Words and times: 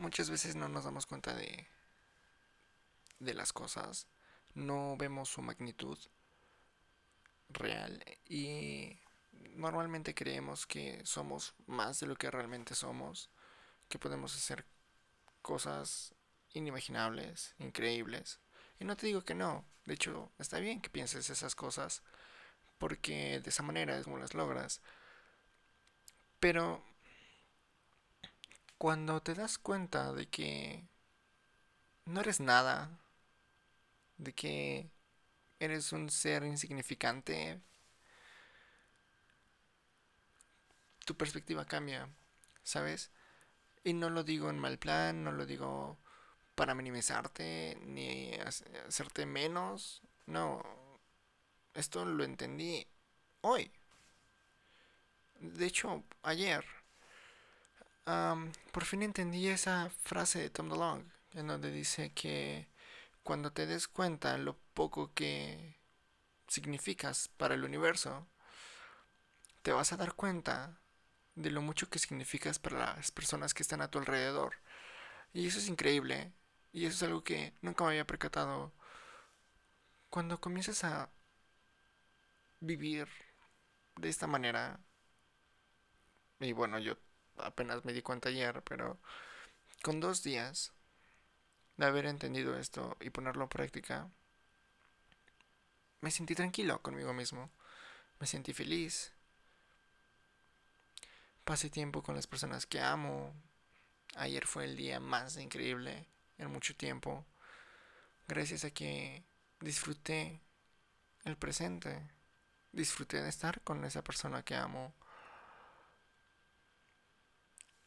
muchas 0.00 0.30
veces 0.30 0.56
no 0.56 0.68
nos 0.68 0.84
damos 0.84 1.06
cuenta 1.06 1.34
de, 1.34 1.66
de 3.20 3.34
las 3.34 3.52
cosas, 3.52 4.06
no 4.54 4.96
vemos 4.96 5.28
su 5.28 5.42
magnitud 5.42 5.98
real 7.50 8.02
y 8.28 8.98
normalmente 9.54 10.14
creemos 10.14 10.66
que 10.66 11.04
somos 11.04 11.54
más 11.66 12.00
de 12.00 12.06
lo 12.06 12.16
que 12.16 12.30
realmente 12.30 12.74
somos, 12.74 13.30
que 13.88 13.98
podemos 13.98 14.34
hacer 14.34 14.64
cosas 15.42 16.14
inimaginables, 16.52 17.54
increíbles. 17.58 18.40
Y 18.78 18.84
no 18.84 18.96
te 18.96 19.06
digo 19.06 19.22
que 19.22 19.34
no, 19.34 19.64
de 19.84 19.94
hecho 19.94 20.32
está 20.38 20.58
bien 20.58 20.80
que 20.80 20.90
pienses 20.90 21.30
esas 21.30 21.54
cosas, 21.54 22.02
porque 22.78 23.40
de 23.40 23.50
esa 23.50 23.62
manera 23.62 23.96
es 23.98 24.04
como 24.04 24.18
las 24.18 24.34
logras. 24.34 24.80
Pero 26.40 26.82
cuando 28.80 29.20
te 29.20 29.34
das 29.34 29.58
cuenta 29.58 30.10
de 30.14 30.26
que 30.30 30.82
no 32.06 32.20
eres 32.20 32.40
nada, 32.40 32.98
de 34.16 34.32
que 34.32 34.90
eres 35.58 35.92
un 35.92 36.10
ser 36.10 36.44
insignificante, 36.44 37.60
tu 41.04 41.14
perspectiva 41.14 41.66
cambia, 41.66 42.08
¿sabes? 42.62 43.10
Y 43.84 43.94
no 43.94 44.10
lo 44.10 44.24
digo 44.24 44.50
en 44.50 44.58
mal 44.58 44.78
plan, 44.78 45.24
no 45.24 45.32
lo 45.32 45.46
digo 45.46 45.98
para 46.54 46.74
minimizarte 46.74 47.78
ni 47.82 48.32
hacerte 48.86 49.26
menos, 49.26 50.02
no. 50.26 50.62
Esto 51.74 52.04
lo 52.04 52.24
entendí 52.24 52.86
hoy. 53.42 53.72
De 55.40 55.66
hecho, 55.66 56.04
ayer. 56.22 56.64
Por 58.04 58.84
fin 58.84 59.02
entendí 59.02 59.48
esa 59.48 59.90
frase 59.90 60.40
de 60.40 60.50
Tom 60.50 60.68
DeLonge, 60.68 61.10
en 61.32 61.46
donde 61.46 61.70
dice 61.70 62.12
que 62.12 62.68
cuando 63.22 63.52
te 63.52 63.66
des 63.66 63.88
cuenta 63.88 64.36
lo 64.38 64.56
poco 64.74 65.12
que 65.14 65.76
significas 66.48 67.28
para 67.36 67.54
el 67.54 67.64
universo, 67.64 68.26
te 69.62 69.72
vas 69.72 69.92
a 69.92 69.96
dar 69.96 70.14
cuenta 70.14 70.80
de 71.34 71.50
lo 71.50 71.62
mucho 71.62 71.88
que 71.88 71.98
significas 71.98 72.58
para 72.58 72.96
las 72.96 73.10
personas 73.10 73.54
que 73.54 73.62
están 73.62 73.82
a 73.82 73.90
tu 73.90 73.98
alrededor. 73.98 74.56
Y 75.32 75.46
eso 75.46 75.58
es 75.58 75.68
increíble. 75.68 76.32
Y 76.72 76.86
eso 76.86 76.96
es 76.96 77.02
algo 77.04 77.24
que 77.24 77.54
nunca 77.62 77.84
me 77.84 77.90
había 77.90 78.06
percatado. 78.06 78.72
Cuando 80.10 80.40
comienzas 80.40 80.84
a 80.84 81.10
vivir 82.60 83.08
de 83.96 84.08
esta 84.08 84.26
manera, 84.26 84.80
y 86.40 86.52
bueno, 86.52 86.78
yo 86.78 86.96
apenas 87.44 87.84
me 87.84 87.92
di 87.92 88.02
cuenta 88.02 88.28
ayer, 88.28 88.62
pero 88.62 88.98
con 89.82 90.00
dos 90.00 90.22
días 90.22 90.72
de 91.76 91.86
haber 91.86 92.06
entendido 92.06 92.56
esto 92.58 92.96
y 93.00 93.10
ponerlo 93.10 93.44
en 93.44 93.48
práctica, 93.48 94.10
me 96.00 96.10
sentí 96.10 96.34
tranquilo 96.34 96.80
conmigo 96.82 97.12
mismo, 97.12 97.50
me 98.18 98.26
sentí 98.26 98.52
feliz, 98.52 99.12
pasé 101.44 101.70
tiempo 101.70 102.02
con 102.02 102.14
las 102.14 102.26
personas 102.26 102.66
que 102.66 102.80
amo, 102.80 103.34
ayer 104.16 104.46
fue 104.46 104.64
el 104.64 104.76
día 104.76 105.00
más 105.00 105.36
increíble 105.36 106.06
en 106.38 106.50
mucho 106.50 106.76
tiempo, 106.76 107.26
gracias 108.28 108.64
a 108.64 108.70
que 108.70 109.24
disfruté 109.60 110.40
el 111.24 111.36
presente, 111.36 112.10
disfruté 112.72 113.22
de 113.22 113.28
estar 113.28 113.60
con 113.62 113.84
esa 113.84 114.02
persona 114.02 114.42
que 114.42 114.54
amo. 114.54 114.94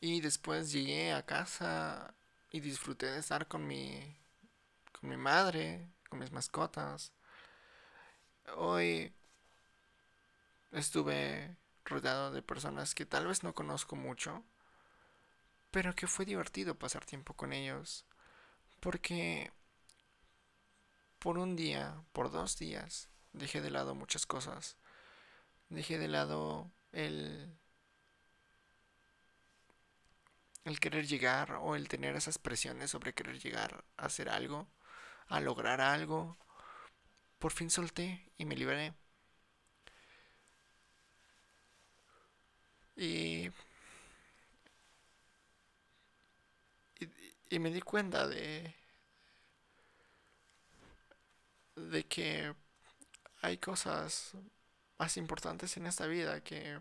Y 0.00 0.20
después 0.20 0.72
llegué 0.72 1.12
a 1.12 1.24
casa 1.26 2.14
y 2.50 2.60
disfruté 2.60 3.06
de 3.06 3.18
estar 3.20 3.46
con 3.48 3.66
mi 3.66 4.16
con 4.92 5.10
mi 5.10 5.16
madre, 5.16 5.88
con 6.08 6.18
mis 6.18 6.32
mascotas. 6.32 7.12
Hoy 8.56 9.12
estuve 10.72 11.56
rodeado 11.84 12.30
de 12.32 12.42
personas 12.42 12.94
que 12.94 13.06
tal 13.06 13.26
vez 13.26 13.42
no 13.42 13.54
conozco 13.54 13.96
mucho, 13.96 14.44
pero 15.70 15.94
que 15.94 16.06
fue 16.06 16.24
divertido 16.24 16.74
pasar 16.74 17.04
tiempo 17.06 17.34
con 17.34 17.52
ellos, 17.52 18.04
porque 18.80 19.52
por 21.18 21.38
un 21.38 21.56
día, 21.56 22.02
por 22.12 22.30
dos 22.30 22.58
días, 22.58 23.08
dejé 23.32 23.60
de 23.60 23.70
lado 23.70 23.94
muchas 23.94 24.26
cosas. 24.26 24.76
Dejé 25.68 25.98
de 25.98 26.08
lado 26.08 26.70
el 26.92 27.54
el 30.64 30.80
querer 30.80 31.06
llegar 31.06 31.52
o 31.52 31.74
el 31.76 31.88
tener 31.88 32.16
esas 32.16 32.38
presiones 32.38 32.90
sobre 32.90 33.14
querer 33.14 33.38
llegar 33.40 33.84
a 33.96 34.06
hacer 34.06 34.28
algo, 34.28 34.68
a 35.28 35.40
lograr 35.40 35.80
algo. 35.80 36.36
Por 37.38 37.52
fin 37.52 37.70
solté 37.70 38.30
y 38.38 38.44
me 38.44 38.56
liberé. 38.56 38.94
Y, 42.96 43.50
y, 47.48 47.58
me 47.58 47.70
di 47.70 47.80
cuenta 47.80 48.28
de, 48.28 48.74
de 51.76 52.04
que 52.06 52.54
hay 53.42 53.58
cosas 53.58 54.32
más 54.98 55.16
importantes 55.16 55.76
en 55.78 55.86
esta 55.86 56.06
vida 56.06 56.42
que 56.42 56.78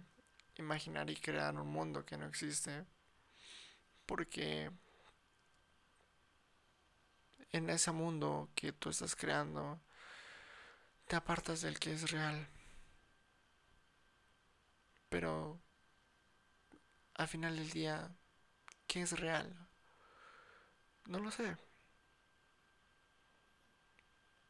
imaginar 0.58 1.10
y 1.10 1.16
crear 1.16 1.56
un 1.56 1.70
mundo 1.70 2.06
que 2.06 2.18
no 2.18 2.26
existe. 2.28 2.86
Porque 4.10 4.72
en 7.52 7.70
ese 7.70 7.92
mundo 7.92 8.50
que 8.56 8.74
tú 8.74 8.90
estás 8.90 9.16
creando, 9.16 9.80
te 11.08 11.16
apartas 11.16 11.62
del 11.62 11.78
que 11.78 11.94
es 11.94 12.10
real. 12.10 12.48
Pero 15.10 15.62
al 17.14 17.28
final 17.28 17.56
del 17.56 17.70
día, 17.70 18.10
¿qué 18.88 19.04
es 19.04 19.12
real? 19.20 19.70
No 21.06 21.20
lo 21.20 21.30
sé. 21.30 21.56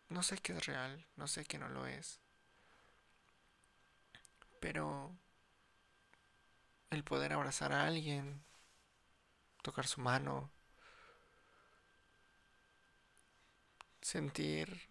No 0.07 0.23
sé 0.23 0.37
qué 0.37 0.53
es 0.53 0.65
real, 0.67 1.05
no 1.17 1.27
sé 1.27 1.43
qué 1.43 1.57
no 1.57 1.67
lo 1.67 1.85
es. 1.85 2.21
Pero 4.61 5.17
el 6.91 7.03
poder 7.03 7.33
abrazar 7.33 7.73
a 7.73 7.85
alguien, 7.85 8.41
tocar 9.61 9.87
su 9.87 10.01
mano, 10.01 10.49
sentir 14.01 14.81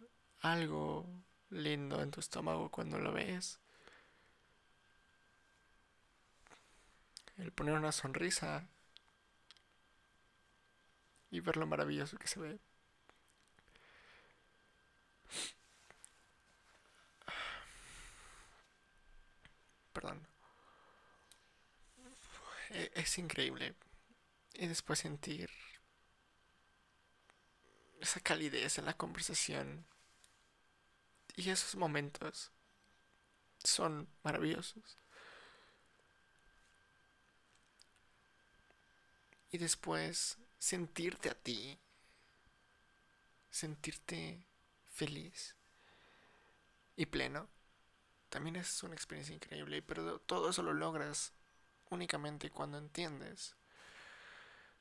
algo 0.41 1.07
lindo 1.51 2.01
en 2.03 2.11
tu 2.11 2.21
estómago 2.21 2.71
cuando 2.71 2.99
lo 2.99 3.13
ves, 3.13 3.59
el 7.39 7.53
poner 7.53 7.75
una 7.75 7.93
sonrisa 7.93 8.69
y 11.31 11.41
ver 11.41 11.57
lo 11.57 11.67
maravilloso 11.67 12.19
que 12.19 12.27
se 12.29 12.41
ve. 12.41 12.59
Perdón. 19.93 20.27
E-, 22.71 22.91
es 22.95 23.19
increíble. 23.19 23.75
Y 24.59 24.67
después 24.67 24.99
sentir 24.99 25.49
esa 28.01 28.21
calidez 28.21 28.77
en 28.77 28.85
la 28.85 28.95
conversación. 28.95 29.87
Y 31.35 31.49
esos 31.49 31.75
momentos 31.77 32.53
son 33.65 34.07
maravillosos. 34.23 34.99
y 39.51 39.59
después 39.59 40.39
sentirte 40.59 41.31
a 41.31 41.35
ti, 41.35 41.79
sentirte 43.51 44.47
feliz 44.91 45.57
y 46.97 47.07
pleno, 47.07 47.49
también 48.29 48.57
es 48.57 48.83
una 48.83 48.95
experiencia 48.95 49.35
increíble, 49.35 49.81
pero 49.83 50.21
todo 50.21 50.51
eso 50.51 50.63
lo 50.63 50.75
logras 50.75 51.33
únicamente 51.91 52.51
cuando 52.51 52.77
entiendes 52.77 53.57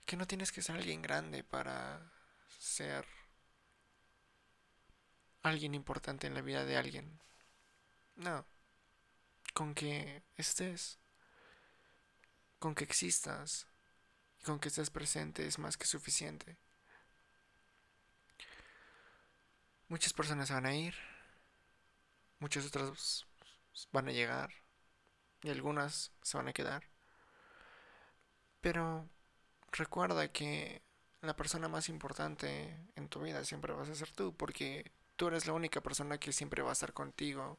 que 0.07 0.15
no 0.15 0.25
tienes 0.25 0.51
que 0.54 0.62
ser 0.62 0.77
alguien 0.77 1.01
grande 1.01 1.44
para 1.44 2.12
ser 2.57 3.06
alguien 5.44 5.75
importante 5.75 6.27
en 6.27 6.33
la 6.33 6.42
vida 6.42 6.63
de 6.63 6.77
alguien. 6.77 7.19
No. 8.15 8.45
Con 9.54 9.75
que 9.75 10.24
estés, 10.38 10.98
con 12.57 12.74
que 12.74 12.86
existas, 12.86 13.68
con 14.45 14.59
que 14.59 14.69
estés 14.69 14.89
presente 14.89 15.45
es 15.45 15.59
más 15.59 15.75
que 15.75 15.86
suficiente. 15.86 16.57
Muchas 19.89 20.13
personas 20.13 20.51
van 20.51 20.68
a 20.68 20.74
ir, 20.74 20.95
muchas 22.39 22.65
otras 22.65 23.25
van 23.92 24.07
a 24.07 24.13
llegar 24.13 24.54
y 25.42 25.50
algunas 25.50 26.13
se 26.21 26.38
van 26.38 26.48
a 26.48 26.54
quedar. 26.54 26.89
Pero 28.62 29.09
recuerda 29.78 30.32
que 30.32 30.82
la 31.22 31.36
persona 31.36 31.68
más 31.68 31.90
importante 31.90 32.78
en 32.96 33.10
tu 33.10 33.22
vida 33.22 33.44
siempre 33.44 33.74
vas 33.74 33.90
a 33.90 33.96
ser 33.96 34.12
tú, 34.12 34.36
porque 34.36 34.92
tú 35.16 35.28
eres 35.28 35.48
la 35.48 35.54
única 35.54 35.82
persona 35.82 36.18
que 36.20 36.32
siempre 36.32 36.62
va 36.62 36.70
a 36.70 36.74
estar 36.74 36.94
contigo, 36.94 37.58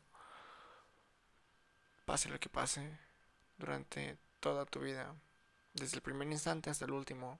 pase 2.04 2.28
lo 2.28 2.38
que 2.38 2.48
pase, 2.48 2.98
durante 3.58 4.16
toda 4.40 4.64
tu 4.64 4.80
vida, 4.80 5.14
desde 5.74 5.96
el 5.96 6.02
primer 6.02 6.30
instante 6.30 6.70
hasta 6.70 6.84
el 6.84 6.92
último. 6.92 7.38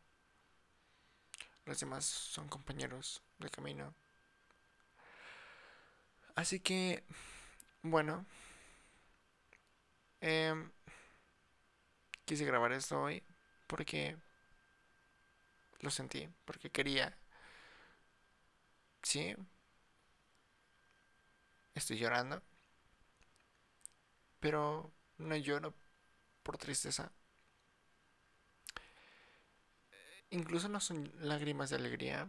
Los 1.64 1.80
demás 1.80 2.04
son 2.04 2.48
compañeros 2.48 3.22
de 3.38 3.50
camino. 3.50 3.94
Así 6.34 6.60
que, 6.60 7.04
bueno, 7.82 8.24
eh, 10.20 10.54
quise 12.24 12.44
grabar 12.44 12.72
esto 12.72 13.00
hoy 13.02 13.22
porque 13.66 14.16
lo 15.80 15.90
sentí, 15.90 16.28
porque 16.44 16.70
quería. 16.70 17.16
Sí. 19.02 19.34
Estoy 21.74 21.98
llorando. 21.98 22.42
Pero 24.40 24.92
no 25.18 25.36
lloro 25.36 25.74
por 26.42 26.58
tristeza. 26.58 27.12
Incluso 30.30 30.68
no 30.68 30.80
son 30.80 31.12
lágrimas 31.20 31.70
de 31.70 31.76
alegría. 31.76 32.28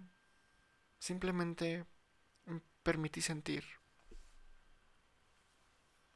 Simplemente 0.99 1.85
permití 2.83 3.21
sentir. 3.21 3.65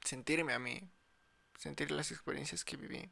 Sentirme 0.03 0.53
a 0.53 0.59
mí. 0.59 0.89
Sentir 1.57 1.91
las 1.91 2.11
experiencias 2.11 2.63
que 2.65 2.77
viví. 2.77 3.11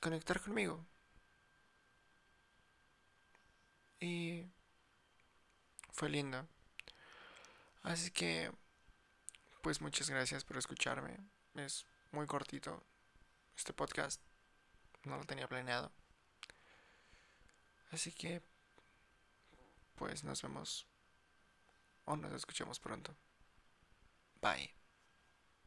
Conectar 0.00 0.40
conmigo. 0.40 0.86
Y 4.04 4.46
fue 5.90 6.10
lindo. 6.10 6.46
Así 7.82 8.10
que, 8.10 8.52
pues 9.62 9.80
muchas 9.80 10.10
gracias 10.10 10.44
por 10.44 10.58
escucharme. 10.58 11.16
Es 11.54 11.86
muy 12.12 12.26
cortito 12.26 12.84
este 13.56 13.72
podcast. 13.72 14.20
No 15.04 15.16
lo 15.16 15.24
tenía 15.24 15.48
planeado. 15.48 15.90
Así 17.92 18.12
que, 18.12 18.42
pues 19.94 20.22
nos 20.22 20.42
vemos 20.42 20.86
o 22.04 22.14
nos 22.14 22.32
escuchamos 22.34 22.80
pronto. 22.80 23.16
Bye. 24.42 24.83